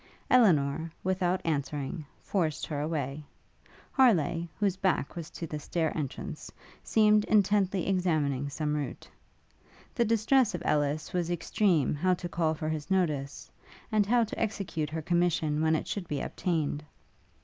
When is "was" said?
5.15-5.29, 11.13-11.29